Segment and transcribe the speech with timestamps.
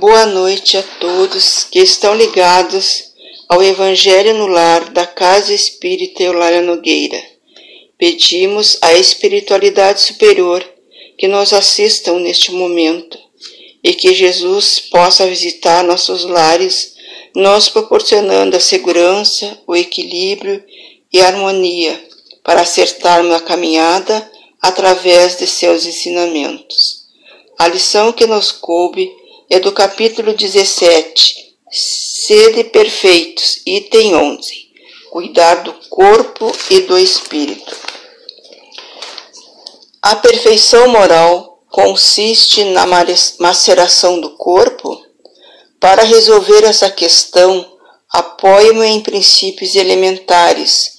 [0.00, 3.12] Boa noite a todos que estão ligados
[3.46, 7.22] ao Evangelho no Lar da Casa Espírita Eulália Nogueira.
[7.98, 10.66] Pedimos à espiritualidade superior
[11.18, 13.18] que nos assistam neste momento
[13.84, 16.94] e que Jesus possa visitar nossos lares,
[17.36, 20.64] nos proporcionando a segurança, o equilíbrio
[21.12, 22.02] e a harmonia
[22.42, 27.04] para acertarmos a caminhada através de seus ensinamentos.
[27.58, 29.19] A lição que nos coube
[29.50, 34.70] é do capítulo 17, Sede perfeitos, item 11.
[35.10, 37.76] Cuidar do corpo e do espírito.
[40.00, 42.86] A perfeição moral consiste na
[43.40, 45.04] maceração do corpo?
[45.80, 47.76] Para resolver essa questão,
[48.08, 50.92] apoio-me em princípios elementares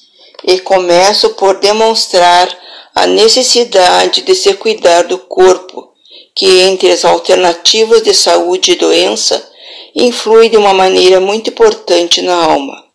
[0.43, 2.49] e começo por demonstrar
[2.93, 5.90] a necessidade de se cuidar do corpo,
[6.35, 9.51] que entre as alternativas de saúde e doença
[9.95, 12.85] influi de uma maneira muito importante na alma,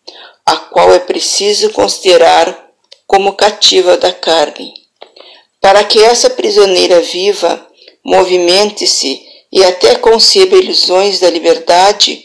[0.45, 2.67] a qual é preciso considerar
[3.06, 4.75] como cativa da carne.
[5.61, 7.67] Para que essa prisioneira viva,
[8.05, 12.25] movimente-se e até conceba ilusões da liberdade,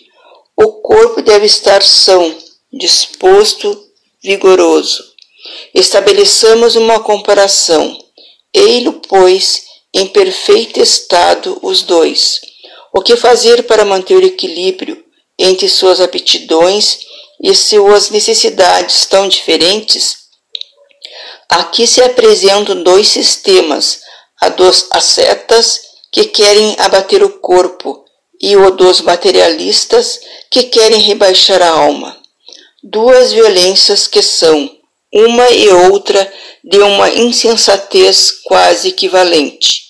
[0.55, 2.35] o corpo deve estar são,
[2.71, 3.87] disposto,
[4.21, 5.03] vigoroso.
[5.73, 7.97] Estabeleçamos uma comparação.
[8.53, 12.39] Ei-lo, pois, em perfeito estado os dois.
[12.93, 15.03] O que fazer para manter o equilíbrio
[15.37, 16.99] entre suas aptidões
[17.41, 20.17] e suas necessidades tão diferentes?
[21.49, 24.01] Aqui se apresentam dois sistemas,
[24.39, 25.81] a dos ascetas,
[26.11, 28.01] que querem abater o corpo,
[28.41, 30.19] e o dos materialistas,
[30.49, 32.17] que querem rebaixar a alma.
[32.83, 34.69] Duas violências que são,
[35.13, 36.31] uma e outra
[36.63, 39.81] de uma insensatez quase equivalente.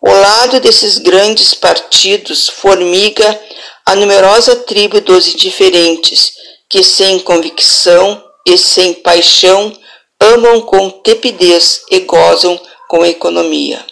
[0.00, 3.40] O lado desses grandes partidos formiga
[3.84, 6.32] a numerosa tribo dos indiferentes,
[6.68, 9.72] que sem convicção e sem paixão
[10.20, 13.84] amam com tepidez e gozam com economia.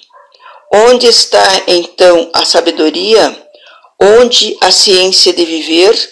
[0.72, 3.34] Onde está então a sabedoria?
[4.00, 6.10] Onde a ciência de viver?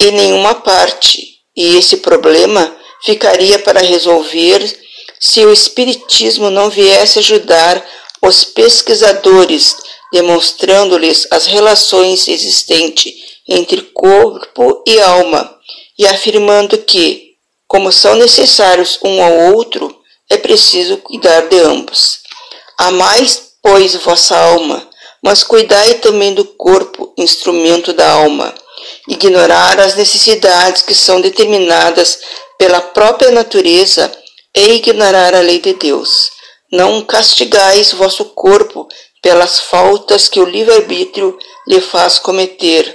[0.00, 1.38] Em nenhuma parte.
[1.56, 2.74] E esse problema
[3.04, 4.80] ficaria para resolver
[5.20, 7.84] se o Espiritismo não viesse ajudar
[8.20, 9.76] os pesquisadores,
[10.12, 13.12] demonstrando-lhes as relações existentes
[13.48, 15.58] entre corpo e alma
[15.98, 17.32] e afirmando que,
[17.66, 19.96] como são necessários um ao outro,
[20.28, 22.20] é preciso cuidar de ambos.
[22.78, 24.88] Amais, pois, vossa alma,
[25.22, 28.54] mas cuidai também do corpo, instrumento da alma.
[29.08, 32.18] Ignorar as necessidades que são determinadas
[32.62, 34.12] pela própria natureza
[34.54, 36.30] é ignorar a lei de Deus.
[36.70, 38.86] Não castigais vosso corpo
[39.20, 41.36] pelas faltas que o livre-arbítrio
[41.66, 42.94] lhe faz cometer,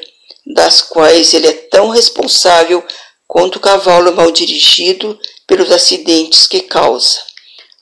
[0.56, 2.81] das quais ele é tão responsável
[3.27, 7.17] quanto o cavalo mal dirigido pelos acidentes que causa.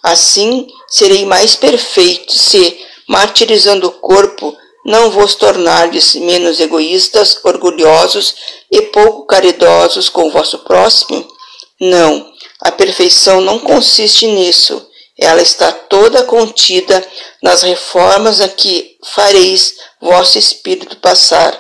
[0.02, 8.34] Assim, serei mais perfeito se, martirizando o corpo, não vos tornardes menos egoístas, orgulhosos
[8.72, 11.35] e pouco caridosos com o vosso próximo?
[11.80, 14.88] Não, a perfeição não consiste nisso.
[15.18, 17.06] Ela está toda contida
[17.42, 21.60] nas reformas a que fareis vosso espírito passar.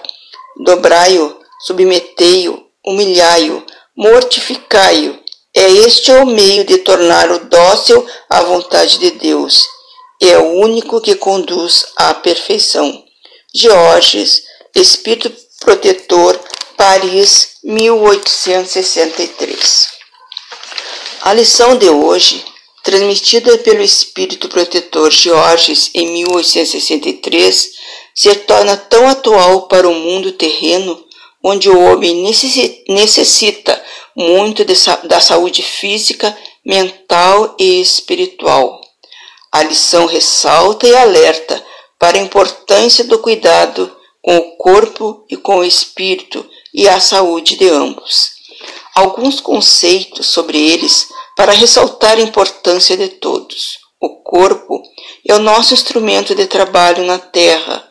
[0.64, 3.66] Dobrai-o, submetei-o, humilhai-o,
[3.96, 5.20] mortificai-o.
[5.54, 9.66] É este o meio de torná-lo dócil à vontade de Deus.
[10.22, 13.04] É o único que conduz à perfeição.
[13.54, 14.44] Georges,
[14.76, 16.38] Espírito Protetor,
[16.76, 19.95] Paris, 1863.
[21.26, 22.46] A lição de hoje,
[22.84, 27.72] transmitida pelo espírito protetor Georges em 1863,
[28.14, 31.04] se torna tão atual para o mundo terreno,
[31.44, 32.22] onde o homem
[32.88, 33.84] necessita
[34.16, 38.80] muito da saúde física, mental e espiritual.
[39.52, 41.66] A lição ressalta e alerta
[41.98, 43.92] para a importância do cuidado
[44.22, 48.36] com o corpo e com o espírito e a saúde de ambos.
[48.96, 53.78] Alguns conceitos sobre eles para ressaltar a importância de todos.
[54.00, 54.82] O corpo
[55.28, 57.90] é o nosso instrumento de trabalho na Terra,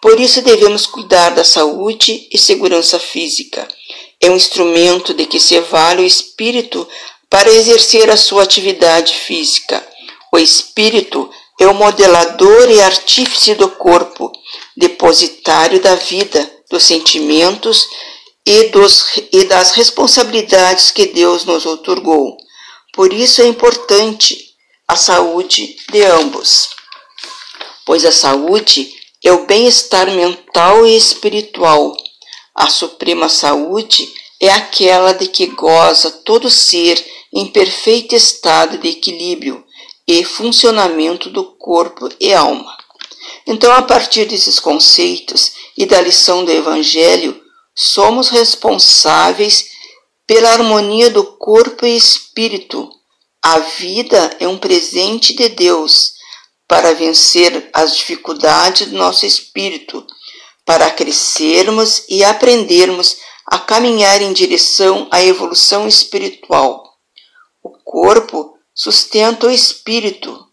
[0.00, 3.66] por isso devemos cuidar da saúde e segurança física.
[4.20, 6.86] É um instrumento de que se vale o espírito
[7.28, 9.84] para exercer a sua atividade física.
[10.32, 11.28] O espírito
[11.60, 14.30] é o modelador e artífice do corpo,
[14.76, 17.88] depositário da vida, dos sentimentos
[18.44, 22.36] e, dos, e das responsabilidades que Deus nos otorgou.
[22.96, 24.54] Por isso é importante
[24.88, 26.70] a saúde de ambos,
[27.84, 28.90] pois a saúde
[29.22, 31.94] é o bem-estar mental e espiritual.
[32.54, 34.10] A suprema saúde
[34.40, 37.04] é aquela de que goza todo ser
[37.34, 39.62] em perfeito estado de equilíbrio
[40.08, 42.74] e funcionamento do corpo e alma.
[43.46, 47.38] Então, a partir desses conceitos e da lição do Evangelho,
[47.74, 49.75] somos responsáveis
[50.26, 52.90] pela harmonia do corpo e espírito.
[53.42, 56.14] A vida é um presente de Deus
[56.66, 60.04] para vencer as dificuldades do nosso espírito,
[60.64, 66.82] para crescermos e aprendermos a caminhar em direção à evolução espiritual.
[67.62, 70.44] O corpo sustenta o espírito,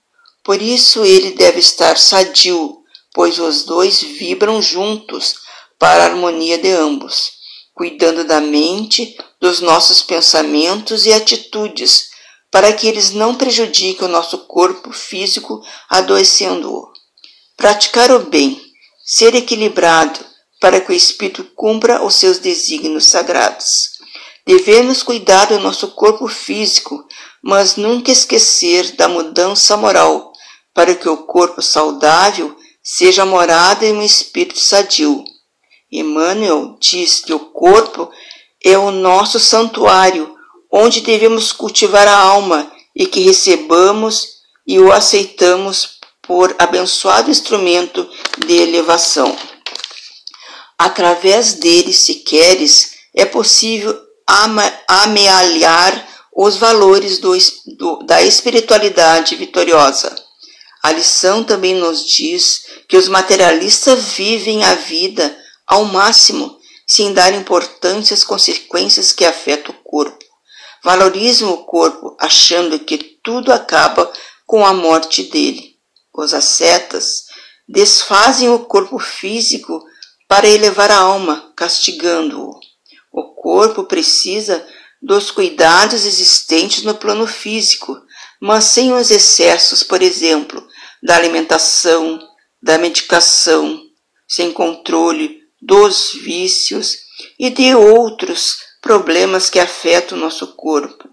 [0.44, 2.78] por isso ele deve estar sadio,
[3.12, 5.36] pois os dois vibram juntos
[5.80, 7.32] para a harmonia de ambos,
[7.74, 12.12] cuidando da mente, dos nossos pensamentos e atitudes,
[12.50, 16.88] para que eles não prejudiquem o nosso corpo físico, adoecendo-o.
[17.58, 18.58] Praticar o bem,
[19.06, 20.18] ser equilibrado,
[20.62, 23.90] para que o espírito cumpra os seus desígnios sagrados.
[24.48, 27.06] Devemos cuidar do nosso corpo físico,
[27.44, 30.32] mas nunca esquecer da mudança moral,
[30.74, 35.22] para que o corpo saudável seja morada em um espírito sadio.
[35.92, 38.10] Emmanuel diz que o corpo
[38.64, 40.34] é o nosso santuário,
[40.72, 48.10] onde devemos cultivar a alma e que recebamos e o aceitamos por abençoado instrumento
[48.46, 49.36] de elevação.
[50.78, 53.96] Através dele, se queres, é possível
[54.88, 57.38] amealhar os valores do,
[57.78, 60.16] do, da espiritualidade vitoriosa.
[60.82, 65.38] A lição também nos diz que os materialistas vivem a vida
[65.68, 66.58] ao máximo
[66.88, 70.24] sem dar importância às consequências que afetam o corpo.
[70.84, 74.12] Valorizam o corpo achando que tudo acaba
[74.46, 75.78] com a morte dele.
[76.14, 77.24] Os ascetas
[77.68, 79.82] desfazem o corpo físico
[80.28, 82.60] para elevar a alma, castigando-o.
[83.12, 84.66] O corpo precisa
[85.02, 87.98] dos cuidados existentes no plano físico,
[88.42, 90.66] mas sem os excessos, por exemplo,
[91.02, 92.20] da alimentação,
[92.62, 93.82] da medicação,
[94.28, 96.98] sem controle dos vícios
[97.40, 101.10] e de outros problemas que afetam o nosso corpo.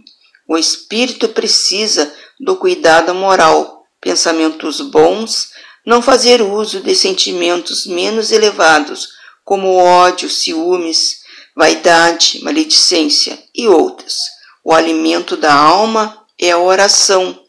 [0.48, 5.50] O espírito precisa do cuidado moral, pensamentos bons,
[5.86, 9.08] não fazer uso de sentimentos menos elevados,
[9.44, 11.20] como ódio, ciúmes,
[11.56, 14.16] vaidade, maledicência e outros.
[14.64, 17.40] O alimento da alma é a oração,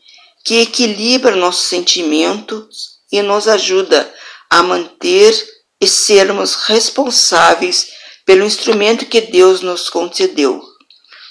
[0.45, 4.11] que equilibra nossos sentimentos e nos ajuda
[4.49, 5.33] a manter
[5.81, 7.87] e sermos responsáveis
[8.23, 10.61] pelo instrumento que Deus nos concedeu.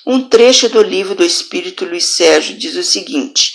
[0.05, 3.53] Um trecho do livro do Espírito Luiz Sérgio diz o seguinte: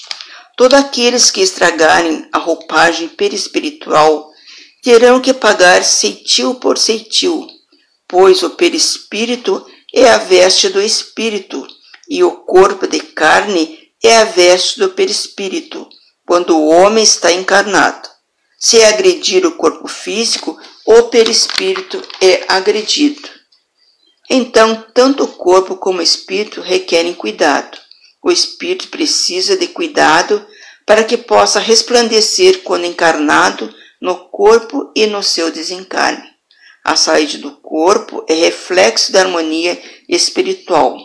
[0.56, 4.32] Todos aqueles que estragarem a roupagem perispiritual
[4.82, 7.46] terão que pagar ceitil por ceitil,
[8.08, 11.68] pois o perispírito é a veste do espírito
[12.08, 15.90] e o corpo de carne é a veste do perispírito,
[16.26, 18.08] quando o homem está encarnado.
[18.60, 23.28] Se agredir o corpo físico, o perispírito é agredido.
[24.30, 27.78] Então, tanto o corpo como o espírito requerem cuidado.
[28.24, 30.46] O espírito precisa de cuidado
[30.86, 36.24] para que possa resplandecer quando encarnado no corpo e no seu desencarne.
[36.84, 40.96] A saída do corpo é reflexo da harmonia espiritual.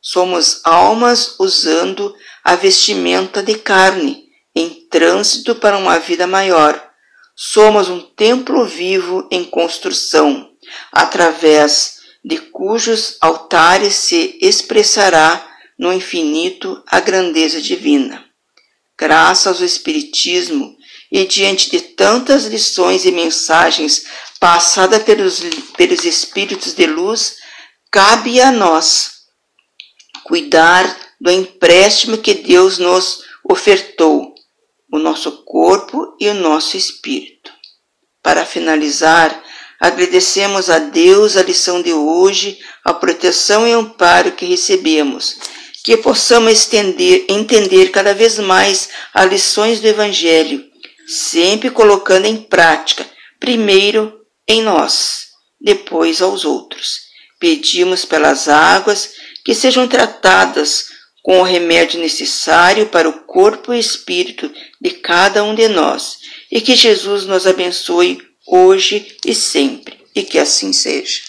[0.00, 6.87] Somos almas usando a vestimenta de carne, em trânsito para uma vida maior.
[7.40, 10.50] Somos um templo vivo em construção,
[10.90, 18.24] através de cujos altares se expressará no infinito a grandeza divina.
[18.98, 20.76] Graças ao Espiritismo
[21.12, 24.04] e diante de tantas lições e mensagens
[24.40, 25.40] passadas pelos,
[25.76, 27.36] pelos Espíritos de luz,
[27.88, 29.12] cabe a nós
[30.24, 34.27] cuidar do empréstimo que Deus nos ofertou,
[34.90, 37.52] o nosso corpo e o nosso espírito.
[38.22, 39.42] Para finalizar,
[39.80, 45.36] agradecemos a Deus a lição de hoje, a proteção e amparo que recebemos,
[45.84, 50.64] que possamos estender, entender cada vez mais as lições do Evangelho,
[51.06, 53.06] sempre colocando em prática,
[53.38, 55.26] primeiro em nós,
[55.60, 57.08] depois aos outros.
[57.38, 59.12] Pedimos pelas águas
[59.44, 60.88] que sejam tratadas
[61.22, 66.18] com o remédio necessário para o corpo e espírito de cada um de nós,
[66.50, 71.20] e que Jesus nos abençoe hoje e sempre, e que assim seja.